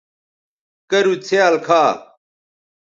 کرُو 0.89 1.13
څھیال 1.25 1.55
کھا 1.65 1.83